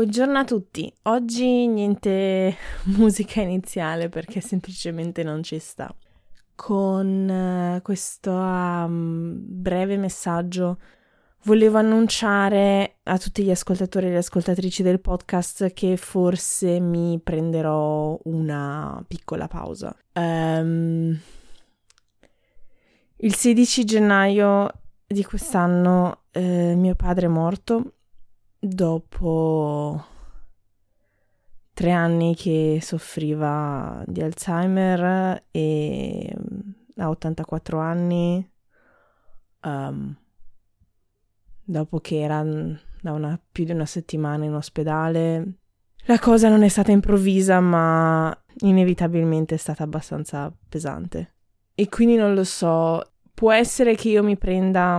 Buongiorno 0.00 0.38
a 0.38 0.44
tutti. 0.44 0.90
Oggi 1.02 1.66
niente 1.66 2.56
musica 2.96 3.42
iniziale 3.42 4.08
perché 4.08 4.40
semplicemente 4.40 5.22
non 5.22 5.42
ci 5.42 5.58
sta. 5.58 5.94
Con 6.54 7.28
uh, 7.28 7.82
questo 7.82 8.32
um, 8.32 9.34
breve 9.36 9.98
messaggio 9.98 10.78
volevo 11.42 11.76
annunciare 11.76 13.00
a 13.02 13.18
tutti 13.18 13.42
gli 13.42 13.50
ascoltatori 13.50 14.06
e 14.06 14.12
le 14.12 14.16
ascoltatrici 14.16 14.82
del 14.82 15.00
podcast 15.00 15.70
che 15.74 15.98
forse 15.98 16.80
mi 16.80 17.20
prenderò 17.22 18.18
una 18.22 19.04
piccola 19.06 19.48
pausa. 19.48 19.94
Um, 20.14 21.14
il 23.16 23.34
16 23.34 23.84
gennaio 23.84 24.72
di 25.06 25.22
quest'anno 25.24 26.22
eh, 26.30 26.74
mio 26.74 26.94
padre 26.94 27.26
è 27.26 27.28
morto 27.28 27.96
dopo 28.60 30.04
tre 31.72 31.92
anni 31.92 32.36
che 32.36 32.78
soffriva 32.82 34.04
di 34.06 34.20
Alzheimer 34.20 35.44
e 35.50 36.36
a 36.96 37.08
84 37.08 37.78
anni, 37.78 38.50
um, 39.62 40.14
dopo 41.64 42.00
che 42.00 42.20
era 42.20 42.42
da 43.00 43.12
una, 43.12 43.40
più 43.50 43.64
di 43.64 43.72
una 43.72 43.86
settimana 43.86 44.44
in 44.44 44.54
ospedale, 44.54 45.54
la 46.04 46.18
cosa 46.18 46.48
non 46.48 46.62
è 46.62 46.68
stata 46.68 46.90
improvvisa, 46.90 47.60
ma 47.60 48.36
inevitabilmente 48.58 49.54
è 49.54 49.58
stata 49.58 49.82
abbastanza 49.82 50.54
pesante. 50.68 51.34
E 51.74 51.88
quindi 51.88 52.16
non 52.16 52.34
lo 52.34 52.44
so, 52.44 53.12
può 53.32 53.52
essere 53.52 53.94
che 53.94 54.10
io 54.10 54.22
mi 54.22 54.36
prenda 54.36 54.96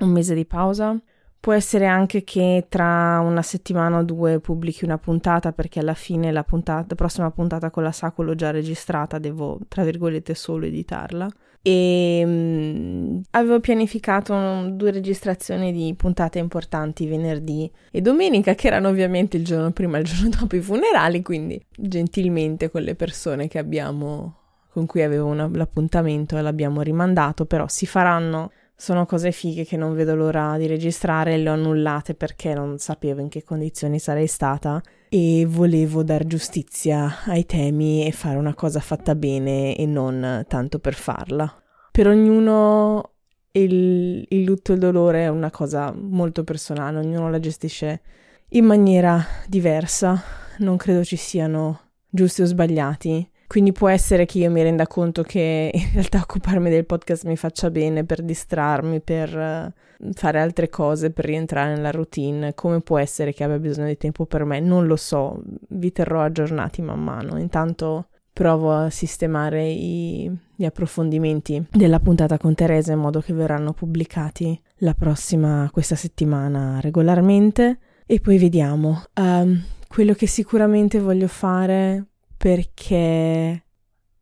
un 0.00 0.08
mese 0.08 0.34
di 0.34 0.46
pausa, 0.46 1.00
Può 1.40 1.54
essere 1.54 1.86
anche 1.86 2.22
che 2.22 2.66
tra 2.68 3.18
una 3.20 3.40
settimana 3.40 3.98
o 3.98 4.02
due 4.02 4.40
pubblichi 4.40 4.84
una 4.84 4.98
puntata 4.98 5.52
perché 5.52 5.80
alla 5.80 5.94
fine 5.94 6.30
la, 6.32 6.44
puntata, 6.44 6.84
la 6.86 6.94
prossima 6.94 7.30
puntata 7.30 7.70
con 7.70 7.82
la 7.82 7.92
Saco 7.92 8.22
l'ho 8.22 8.34
già 8.34 8.50
registrata, 8.50 9.18
devo 9.18 9.58
tra 9.66 9.82
virgolette 9.82 10.34
solo 10.34 10.66
editarla. 10.66 11.26
E 11.62 12.22
um, 12.24 13.22
avevo 13.30 13.60
pianificato 13.60 14.68
due 14.70 14.90
registrazioni 14.90 15.72
di 15.72 15.94
puntate 15.94 16.38
importanti 16.38 17.06
venerdì 17.06 17.70
e 17.90 18.02
domenica, 18.02 18.54
che 18.54 18.66
erano 18.66 18.88
ovviamente 18.88 19.38
il 19.38 19.44
giorno 19.44 19.70
prima 19.70 19.96
e 19.96 20.00
il 20.02 20.06
giorno 20.06 20.28
dopo 20.38 20.56
i 20.56 20.60
funerali, 20.60 21.22
quindi 21.22 21.58
gentilmente 21.74 22.70
con 22.70 22.82
le 22.82 22.94
persone 22.94 23.48
che 23.48 23.58
abbiamo 23.58 24.34
con 24.72 24.86
cui 24.86 25.02
avevo 25.02 25.26
una, 25.26 25.48
l'appuntamento 25.52 26.40
l'abbiamo 26.40 26.80
rimandato, 26.82 27.44
però 27.44 27.66
si 27.66 27.86
faranno 27.86 28.52
sono 28.80 29.04
cose 29.04 29.30
fighe 29.30 29.66
che 29.66 29.76
non 29.76 29.94
vedo 29.94 30.14
l'ora 30.14 30.56
di 30.56 30.66
registrare, 30.66 31.36
le 31.36 31.50
ho 31.50 31.52
annullate 31.52 32.14
perché 32.14 32.54
non 32.54 32.78
sapevo 32.78 33.20
in 33.20 33.28
che 33.28 33.44
condizioni 33.44 33.98
sarei 33.98 34.26
stata 34.26 34.80
e 35.10 35.44
volevo 35.46 36.02
dar 36.02 36.24
giustizia 36.24 37.18
ai 37.26 37.44
temi 37.44 38.06
e 38.06 38.10
fare 38.10 38.38
una 38.38 38.54
cosa 38.54 38.80
fatta 38.80 39.14
bene 39.14 39.76
e 39.76 39.84
non 39.84 40.46
tanto 40.48 40.78
per 40.78 40.94
farla. 40.94 41.62
Per 41.92 42.08
ognuno 42.08 43.16
il, 43.52 44.24
il 44.26 44.44
lutto 44.44 44.72
e 44.72 44.76
il 44.76 44.80
dolore 44.80 45.24
è 45.24 45.28
una 45.28 45.50
cosa 45.50 45.92
molto 45.94 46.42
personale, 46.42 47.00
ognuno 47.00 47.28
la 47.28 47.38
gestisce 47.38 48.00
in 48.48 48.64
maniera 48.64 49.22
diversa, 49.46 50.22
non 50.60 50.78
credo 50.78 51.04
ci 51.04 51.16
siano 51.16 51.80
giusti 52.08 52.40
o 52.40 52.46
sbagliati. 52.46 53.29
Quindi 53.50 53.72
può 53.72 53.88
essere 53.88 54.26
che 54.26 54.38
io 54.38 54.48
mi 54.48 54.62
renda 54.62 54.86
conto 54.86 55.24
che 55.24 55.72
in 55.74 55.88
realtà 55.92 56.20
occuparmi 56.20 56.70
del 56.70 56.86
podcast 56.86 57.24
mi 57.24 57.36
faccia 57.36 57.68
bene 57.68 58.04
per 58.04 58.22
distrarmi, 58.22 59.00
per 59.00 59.36
eh, 59.36 59.72
fare 60.12 60.40
altre 60.40 60.68
cose, 60.68 61.10
per 61.10 61.24
rientrare 61.24 61.74
nella 61.74 61.90
routine. 61.90 62.54
Come 62.54 62.80
può 62.80 62.96
essere 62.96 63.32
che 63.32 63.42
abbia 63.42 63.58
bisogno 63.58 63.88
di 63.88 63.96
tempo 63.96 64.24
per 64.24 64.44
me? 64.44 64.60
Non 64.60 64.86
lo 64.86 64.94
so, 64.94 65.42
vi 65.70 65.90
terrò 65.90 66.20
aggiornati 66.20 66.80
man 66.80 67.02
mano. 67.02 67.40
Intanto 67.40 68.10
provo 68.32 68.72
a 68.72 68.88
sistemare 68.88 69.66
i, 69.66 70.30
gli 70.54 70.64
approfondimenti 70.64 71.66
della 71.72 71.98
puntata 71.98 72.38
con 72.38 72.54
Teresa 72.54 72.92
in 72.92 73.00
modo 73.00 73.18
che 73.18 73.32
verranno 73.32 73.72
pubblicati 73.72 74.56
la 74.76 74.94
prossima, 74.94 75.68
questa 75.72 75.96
settimana 75.96 76.78
regolarmente 76.78 77.80
e 78.06 78.20
poi 78.20 78.38
vediamo. 78.38 79.02
Um, 79.20 79.60
quello 79.88 80.14
che 80.14 80.28
sicuramente 80.28 81.00
voglio 81.00 81.26
fare 81.26 82.09
perché 82.42 83.64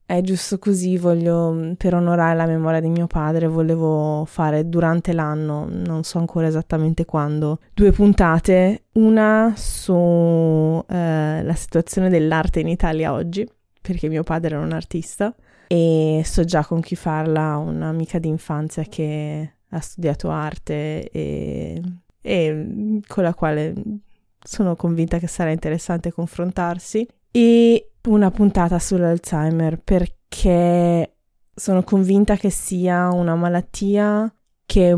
è 0.05 0.21
giusto 0.23 0.59
così, 0.59 0.99
voglio, 0.99 1.75
per 1.77 1.95
onorare 1.95 2.35
la 2.35 2.47
memoria 2.47 2.81
di 2.81 2.89
mio 2.89 3.07
padre, 3.07 3.47
volevo 3.47 4.25
fare 4.25 4.69
durante 4.69 5.13
l'anno, 5.13 5.69
non 5.71 6.03
so 6.03 6.19
ancora 6.19 6.49
esattamente 6.49 7.05
quando, 7.05 7.61
due 7.73 7.93
puntate, 7.93 8.87
una 8.95 9.53
sulla 9.55 10.85
eh, 10.89 11.55
situazione 11.55 12.09
dell'arte 12.09 12.59
in 12.59 12.67
Italia 12.67 13.13
oggi, 13.13 13.49
perché 13.81 14.09
mio 14.09 14.25
padre 14.25 14.57
era 14.57 14.65
un 14.65 14.73
artista, 14.73 15.33
e 15.69 16.23
so 16.25 16.43
già 16.43 16.65
con 16.65 16.81
chi 16.81 16.97
farla, 16.97 17.57
un'amica 17.59 18.19
d'infanzia 18.19 18.83
che 18.83 19.53
ha 19.69 19.81
studiato 19.81 20.29
arte 20.29 21.09
e, 21.09 21.81
e 22.21 23.01
con 23.07 23.23
la 23.23 23.35
quale 23.35 23.75
sono 24.43 24.75
convinta 24.75 25.19
che 25.19 25.29
sarà 25.29 25.53
interessante 25.53 26.11
confrontarsi. 26.11 27.07
E 27.31 27.91
una 28.09 28.31
puntata 28.31 28.79
sull'Alzheimer 28.79 29.81
perché 29.83 31.17
sono 31.55 31.83
convinta 31.83 32.37
che 32.37 32.51
sia 32.51 33.11
una 33.11 33.35
malattia 33.35 34.33
che 34.65 34.91
è 34.91 34.95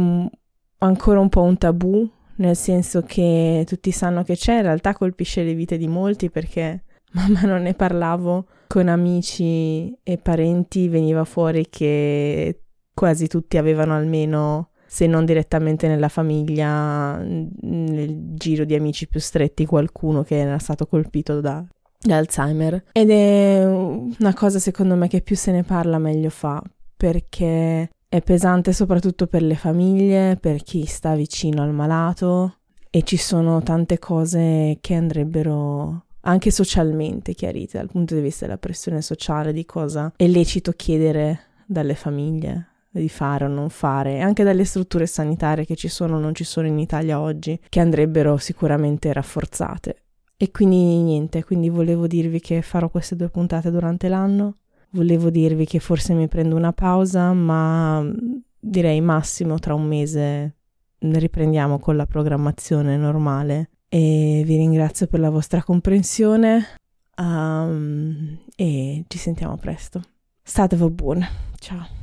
ancora 0.79 1.21
un 1.21 1.29
po' 1.29 1.43
un 1.43 1.59
tabù, 1.59 2.09
nel 2.37 2.57
senso 2.57 3.03
che 3.03 3.65
tutti 3.67 3.91
sanno 3.91 4.23
che 4.23 4.37
c'è, 4.37 4.57
in 4.57 4.63
realtà 4.63 4.95
colpisce 4.95 5.43
le 5.43 5.55
vite 5.55 5.77
di 5.77 5.89
molti 5.89 6.31
perché 6.31 6.85
man 7.13 7.33
mano 7.33 7.59
ne 7.59 7.75
parlavo 7.75 8.47
con 8.67 8.89
amici 8.89 9.93
e 10.03 10.19
parenti, 10.19 10.89
veniva 10.89 11.25
fuori 11.25 11.67
che 11.69 12.63
quasi 12.95 13.27
tutti 13.27 13.59
avevano 13.59 13.97
almeno, 13.97 14.71
se 14.87 15.07
non 15.07 15.25
direttamente 15.25 15.89
nella 15.89 16.09
famiglia, 16.09 17.17
nel 17.17 18.35
giro 18.35 18.65
di 18.65 18.75
amici 18.75 19.09
più 19.09 19.19
stretti, 19.19 19.67
qualcuno 19.67 20.23
che 20.23 20.39
era 20.39 20.59
stato 20.59 20.87
colpito 20.87 21.41
da 21.41 21.65
Alzheimer 22.09 22.85
ed 22.93 23.11
è 23.11 23.65
una 23.67 24.33
cosa 24.35 24.59
secondo 24.59 24.95
me 24.95 25.07
che 25.07 25.21
più 25.21 25.37
se 25.37 25.53
ne 25.53 25.65
parla 25.65 25.99
meglio 25.99 26.31
fa 26.31 26.63
perché 26.97 27.91
è 28.09 28.23
pesante 28.23 28.73
soprattutto 28.73 29.27
per 29.27 29.43
le 29.43 29.55
famiglie, 29.55 30.37
per 30.37 30.63
chi 30.63 30.85
sta 30.87 31.15
vicino 31.15 31.63
al 31.63 31.73
malato 31.73 32.57
e 32.91 33.03
ci 33.03 33.17
sono 33.17 33.63
tante 33.63 33.99
cose 33.99 34.79
che 34.81 34.95
andrebbero 34.95 36.07
anche 36.23 36.51
socialmente 36.51 37.35
chiarite 37.35 37.79
dal 37.79 37.91
punto 37.91 38.15
di 38.15 38.21
vista 38.21 38.47
della 38.47 38.59
pressione 38.59 39.03
sociale 39.03 39.53
di 39.53 39.65
cosa 39.65 40.13
è 40.17 40.27
lecito 40.27 40.73
chiedere 40.73 41.41
dalle 41.67 41.95
famiglie 41.95 42.67
di 42.93 43.09
fare 43.09 43.45
o 43.45 43.49
non 43.49 43.71
fare, 43.71 44.21
anche 44.21 44.43
dalle 44.43 44.65
strutture 44.65 45.07
sanitarie 45.07 45.65
che 45.65 45.77
ci 45.77 45.89
sono 45.89 46.17
o 46.17 46.19
non 46.19 46.35
ci 46.35 46.43
sono 46.45 46.67
in 46.67 46.79
Italia 46.79 47.21
oggi, 47.21 47.59
che 47.69 47.79
andrebbero 47.79 48.37
sicuramente 48.37 49.13
rafforzate. 49.13 50.03
E 50.43 50.51
quindi 50.51 51.03
niente, 51.03 51.45
quindi 51.45 51.69
volevo 51.69 52.07
dirvi 52.07 52.41
che 52.41 52.63
farò 52.63 52.89
queste 52.89 53.15
due 53.15 53.29
puntate 53.29 53.71
durante 53.71 54.09
l'anno. 54.09 54.55
Volevo 54.93 55.29
dirvi 55.29 55.67
che 55.67 55.81
forse 55.81 56.15
mi 56.15 56.29
prendo 56.29 56.57
una 56.57 56.73
pausa, 56.73 57.35
ma 57.35 58.03
direi 58.59 59.03
massimo 59.03 59.59
tra 59.59 59.75
un 59.75 59.87
mese 59.87 60.55
riprendiamo 60.99 61.79
con 61.79 61.95
la 61.95 62.07
programmazione 62.07 62.97
normale. 62.97 63.69
E 63.91 64.43
vi 64.47 64.57
ringrazio 64.57 65.09
per 65.09 65.21
la 65.21 65.29
vostra 65.29 65.63
comprensione 65.63 66.69
um, 67.19 68.39
e 68.57 69.05
ci 69.09 69.19
sentiamo 69.19 69.59
presto. 69.59 70.01
State 70.43 70.75
buone. 70.91 71.29
Ciao. 71.59 72.00